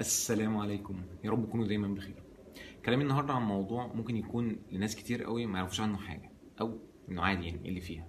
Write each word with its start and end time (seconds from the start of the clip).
السلام 0.00 0.56
عليكم. 0.56 1.02
يا 1.24 1.30
رب 1.30 1.46
تكونوا 1.46 1.66
دايما 1.66 1.88
بخير. 1.88 2.22
كلامي 2.84 3.02
النهارده 3.02 3.32
عن 3.34 3.42
موضوع 3.42 3.86
ممكن 3.86 4.16
يكون 4.16 4.56
لناس 4.72 4.96
كتير 4.96 5.24
قوي 5.24 5.46
ما 5.46 5.58
يعرفوش 5.58 5.80
عنه 5.80 5.96
حاجة 5.98 6.30
أو 6.60 6.78
إنه 7.08 7.22
عادي 7.22 7.46
يعني 7.46 7.62
إيه 7.62 7.68
اللي 7.68 7.80
فيها؟ 7.80 8.08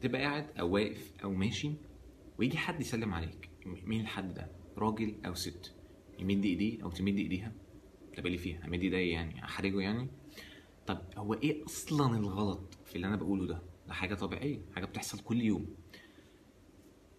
تبقى 0.00 0.20
قاعد 0.22 0.58
أو 0.58 0.70
واقف 0.74 1.12
أو 1.24 1.32
ماشي 1.32 1.72
ويجي 2.38 2.56
حد 2.58 2.80
يسلم 2.80 3.14
عليك. 3.14 3.50
مين 3.66 4.00
الحد 4.00 4.34
ده؟ 4.34 4.50
راجل 4.78 5.14
أو 5.26 5.34
ست. 5.34 5.74
يمد 6.18 6.44
إيديه 6.44 6.82
أو 6.82 6.90
تمد 6.90 7.18
إيديها؟ 7.18 7.52
طب 8.16 8.18
إيه 8.18 8.26
اللي 8.26 8.38
فيها؟ 8.38 8.64
امد 8.64 8.82
ايديا 8.82 8.98
يعني 8.98 9.44
أحرجه 9.44 9.80
يعني؟ 9.80 10.08
طب 10.86 10.98
هو 11.16 11.34
إيه 11.34 11.64
أصلا 11.64 12.16
الغلط 12.16 12.78
في 12.84 12.96
اللي 12.96 13.06
أنا 13.06 13.16
بقوله 13.16 13.46
ده؟ 13.46 13.62
ده 13.86 13.92
حاجة 13.92 14.14
طبيعية 14.14 14.58
حاجة 14.74 14.84
بتحصل 14.84 15.18
كل 15.18 15.40
يوم. 15.42 15.66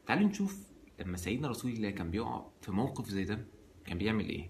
تعالوا 0.06 0.30
نشوف 0.30 0.75
لما 1.00 1.18
سيدنا 1.18 1.48
رسول 1.48 1.72
الله 1.72 1.90
كان 1.90 2.12
بيقع 2.12 2.46
في 2.62 2.72
موقف 2.72 3.10
زي 3.10 3.24
ده 3.24 3.46
كان 3.86 3.98
بيعمل 3.98 4.30
إيه؟ 4.30 4.50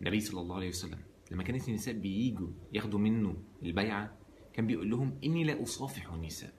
النبي 0.00 0.20
صلى 0.20 0.40
الله 0.40 0.56
عليه 0.56 0.68
وسلم 0.68 0.98
لما 1.30 1.42
كانت 1.42 1.68
النساء 1.68 1.94
بييجوا 1.94 2.48
ياخدوا 2.72 2.98
منه 2.98 3.36
البيعة 3.62 4.16
كان 4.52 4.66
بيقول 4.66 4.90
لهم 4.90 5.18
إني 5.24 5.44
لا 5.44 5.62
أصافح 5.62 6.12
النساء. 6.12 6.52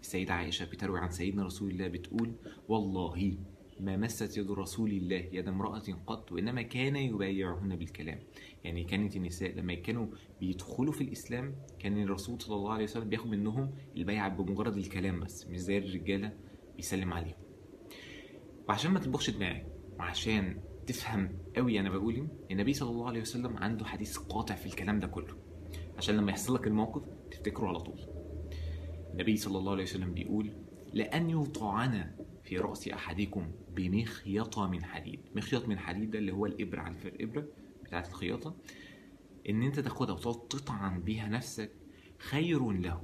السيدة 0.00 0.34
عائشة 0.34 0.64
بتروي 0.64 1.00
عن 1.00 1.10
سيدنا 1.10 1.44
رسول 1.44 1.70
الله 1.70 1.88
بتقول 1.88 2.32
والله 2.68 3.36
ما 3.80 3.96
مست 3.96 4.36
يد 4.38 4.50
رسول 4.50 4.90
الله 4.90 5.28
يد 5.32 5.48
امرأة 5.48 5.82
قط 6.06 6.32
وإنما 6.32 6.62
كان 6.62 6.96
يبايعهن 6.96 7.76
بالكلام. 7.76 8.18
يعني 8.64 8.84
كانت 8.84 9.16
النساء 9.16 9.52
لما 9.54 9.74
كانوا 9.74 10.06
بيدخلوا 10.40 10.92
في 10.92 11.00
الإسلام 11.00 11.54
كان 11.78 12.02
الرسول 12.02 12.40
صلى 12.42 12.56
الله 12.56 12.72
عليه 12.72 12.84
وسلم 12.84 13.08
بياخد 13.08 13.26
منهم 13.26 13.70
البيعة 13.96 14.28
بمجرد 14.28 14.76
الكلام 14.76 15.20
بس 15.20 15.46
مش 15.46 15.58
زي 15.58 15.78
الرجالة 15.78 16.32
بيسلم 16.76 17.12
عليهم. 17.12 17.34
وعشان 18.70 18.90
ما 18.90 18.98
تطبخش 18.98 19.30
دماغك 19.30 19.66
وعشان 19.98 20.60
تفهم 20.86 21.38
قوي 21.56 21.80
أنا 21.80 21.90
بقول 21.90 22.14
إيه 22.14 22.26
النبي 22.50 22.74
صلى 22.74 22.90
الله 22.90 23.08
عليه 23.08 23.20
وسلم 23.20 23.56
عنده 23.56 23.84
حديث 23.84 24.16
قاطع 24.18 24.54
في 24.54 24.66
الكلام 24.66 25.00
ده 25.00 25.06
كله. 25.06 25.36
عشان 25.96 26.16
لما 26.16 26.30
يحصل 26.30 26.54
لك 26.54 26.66
الموقف 26.66 27.02
تفتكره 27.30 27.68
على 27.68 27.80
طول. 27.80 27.98
النبي 29.12 29.36
صلى 29.36 29.58
الله 29.58 29.72
عليه 29.72 29.82
وسلم 29.82 30.14
بيقول 30.14 30.52
لأن 30.92 31.30
يطعن 31.30 32.10
في 32.44 32.58
رأس 32.58 32.88
أحدكم 32.88 33.50
بمخيطة 33.74 34.66
من 34.68 34.84
حديد. 34.84 35.20
مخيط 35.34 35.68
من 35.68 35.78
حديد 35.78 36.10
ده 36.10 36.18
اللي 36.18 36.32
هو 36.32 36.46
الإبرة 36.46 36.80
عارف 36.80 37.06
الإبرة 37.06 37.46
بتاعت 37.84 38.08
الخياطة؟ 38.08 38.54
إن 39.48 39.62
أنت 39.62 39.80
تاخدها 39.80 40.14
وتقعد 40.14 40.48
تطعن 40.48 41.00
بيها 41.00 41.28
نفسك 41.28 41.70
خير 42.18 42.70
له 42.70 43.02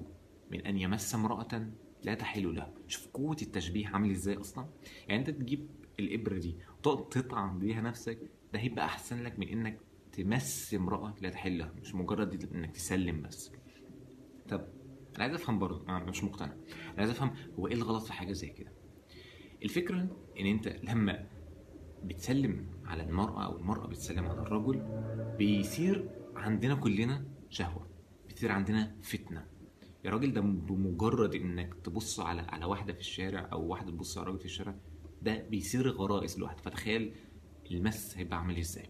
من 0.50 0.60
أن 0.66 0.78
يمس 0.78 1.14
امرأة 1.14 1.68
لا 2.04 2.14
تحل 2.14 2.54
له. 2.54 2.72
شوف 2.88 3.06
قوة 3.08 3.36
التشبيه 3.42 3.86
عامل 3.88 4.10
إزاي 4.10 4.36
أصلا؟ 4.40 4.66
يعني 5.08 5.20
أنت 5.20 5.30
تجيب 5.30 5.68
الإبرة 6.00 6.38
دي 6.38 6.56
وتقعد 6.78 7.08
تطعن 7.08 7.58
بيها 7.58 7.80
نفسك 7.80 8.18
ده 8.52 8.58
هيبقى 8.58 8.84
أحسن 8.84 9.22
لك 9.22 9.38
من 9.38 9.48
إنك 9.48 9.78
تمس 10.12 10.74
امرأة 10.74 11.14
لا 11.20 11.30
تحل 11.30 11.58
لها 11.58 11.72
مش 11.80 11.94
مجرد 11.94 12.54
إنك 12.54 12.70
تسلم 12.70 13.22
بس. 13.22 13.52
طب 14.48 14.66
أنا 15.16 15.24
عايز 15.24 15.34
أفهم 15.34 15.58
برضه 15.58 15.84
أنا 15.88 16.04
مش 16.04 16.24
مقتنع. 16.24 16.52
أنا 16.52 16.98
عايز 16.98 17.10
أفهم 17.10 17.30
هو 17.58 17.66
إيه 17.66 17.74
الغلط 17.74 18.04
في 18.04 18.12
حاجة 18.12 18.32
زي 18.32 18.48
كده؟ 18.48 18.72
الفكرة 19.62 20.08
إن 20.40 20.46
أنت 20.46 20.68
لما 20.68 21.26
بتسلم 22.04 22.66
على 22.84 23.02
المرأة 23.02 23.44
أو 23.44 23.56
المرأة 23.56 23.86
بتسلم 23.86 24.26
على 24.26 24.40
الرجل 24.40 24.82
بيصير 25.38 26.08
عندنا 26.36 26.74
كلنا 26.74 27.24
شهوة 27.50 27.88
بيصير 28.28 28.52
عندنا 28.52 28.96
فتنه 29.02 29.15
يا 30.04 30.10
راجل 30.10 30.32
ده 30.32 30.40
بمجرد 30.40 31.34
إنك 31.34 31.74
تبص 31.84 32.20
على 32.20 32.40
على 32.40 32.64
واحدة 32.64 32.92
في 32.92 33.00
الشارع 33.00 33.48
أو 33.52 33.66
واحدة 33.66 33.90
تبص 33.90 34.18
على 34.18 34.26
راجل 34.26 34.38
في 34.38 34.44
الشارع 34.44 34.74
ده 35.22 35.42
بيصير 35.50 35.88
غرائز 35.90 36.38
لوحده. 36.38 36.62
فتخيل 36.62 37.14
المس 37.70 38.16
هيبقى 38.18 38.38
عامل 38.38 38.58
إزاي. 38.58 38.86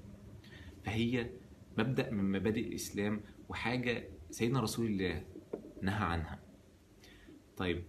فهي 0.84 1.30
مبدأ 1.78 2.10
من 2.10 2.32
مبادئ 2.32 2.68
الإسلام 2.68 3.20
وحاجة 3.48 4.08
سيدنا 4.30 4.60
رسول 4.60 4.86
الله 4.86 5.24
نهى 5.82 6.04
عنها. 6.04 6.40
طيب 7.56 7.84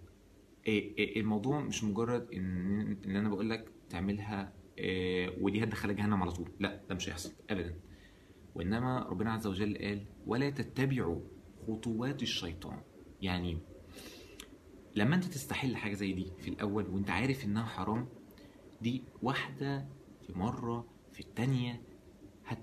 إيه 0.68 0.98
إيه 0.98 1.22
الموضوع 1.22 1.60
مش 1.62 1.84
مجرد 1.84 2.28
إن 2.34 2.98
إن 3.06 3.16
أنا 3.16 3.30
بقول 3.30 3.50
لك 3.50 3.72
تعملها 3.90 4.54
إيه 4.78 5.38
ودي 5.42 5.64
هتدخلك 5.64 5.96
جهنم 5.96 6.22
على 6.22 6.32
طول. 6.32 6.52
لا 6.60 6.82
ده 6.90 6.96
مش 6.96 7.10
هيحصل 7.10 7.32
ابدا. 7.50 7.76
وإنما 8.56 9.00
ربنا 9.10 9.34
عز 9.34 9.48
وجل 9.48 9.78
قال 9.78 10.06
ولا 10.26 10.50
تتبعوا 10.50 11.22
خطوات 11.68 12.22
الشيطان. 12.24 12.82
يعني 13.22 13.58
لما 14.96 15.16
انت 15.16 15.26
تستحل 15.26 15.76
حاجة 15.76 15.94
زي 15.94 16.14
دي 16.14 16.32
في 16.40 16.48
الأول 16.50 16.88
وانت 16.88 17.10
عارف 17.10 17.46
إنها 17.46 17.66
حرام 17.66 18.08
دي 18.82 19.04
واحدة 19.22 19.88
في 20.28 20.34
مرة 20.34 20.88
في 21.12 21.20
التانية 21.20 21.82
هت 22.46 22.60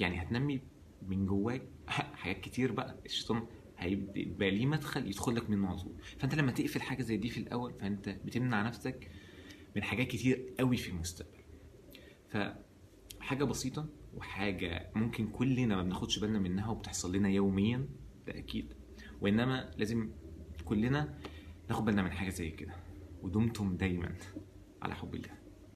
يعني 0.00 0.22
هتنمي 0.22 0.60
من 1.02 1.26
جواك 1.26 1.68
حاجات 2.20 2.40
كتير 2.40 2.72
بقى. 2.72 2.98
الشيطان 3.06 3.46
هيبقى 3.78 4.50
ليه 4.50 4.66
مدخل 4.66 5.06
يدخل 5.06 5.36
لك 5.36 5.50
منه 5.50 5.68
على 5.68 5.78
طول. 5.78 5.96
فأنت 6.18 6.34
لما 6.34 6.52
تقفل 6.52 6.82
حاجة 6.82 7.02
زي 7.02 7.16
دي 7.16 7.28
في 7.28 7.38
الأول 7.40 7.74
فأنت 7.74 8.08
بتمنع 8.08 8.62
نفسك 8.62 9.10
من 9.76 9.82
حاجات 9.82 10.06
كتير 10.06 10.54
قوي 10.58 10.76
في 10.76 10.88
المستقبل. 10.90 11.42
فحاجة 12.28 13.44
بسيطة 13.44 13.88
وحاجة 14.14 14.90
ممكن 14.96 15.28
كلنا 15.28 15.76
ما 15.76 15.82
بناخدش 15.82 16.18
بالنا 16.18 16.38
منها 16.38 16.70
وبتحصل 16.70 17.16
لنا 17.16 17.28
يوميا 17.28 17.88
ده 18.26 18.38
أكيد. 18.38 18.74
وإنما 19.22 19.70
لازم 19.76 20.10
كلنا 20.64 21.14
ناخد 21.68 21.84
بالنا 21.84 22.02
من 22.02 22.12
حاجة 22.12 22.30
زي 22.30 22.50
كده. 22.50 22.72
ودمتم 23.22 23.76
دايما 23.76 24.14
على 24.82 24.94
حب 24.94 25.14
الله. 25.14 25.41